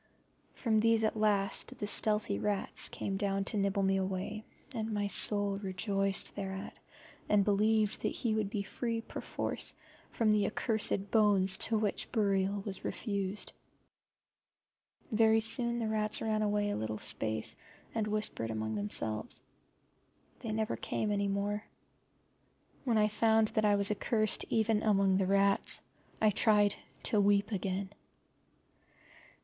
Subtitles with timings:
[0.55, 5.05] From these at last the stealthy rats came down to nibble me away, and my
[5.05, 6.75] soul rejoiced thereat
[7.29, 9.75] and believed that he would be free perforce
[10.09, 13.53] from the accursed bones to which burial was refused.
[15.11, 17.55] Very soon the rats ran away a little space
[17.93, 19.43] and whispered among themselves.
[20.39, 21.63] They never came any more.
[22.85, 25.83] When I found that I was accursed even among the rats
[26.19, 27.91] I tried to weep again.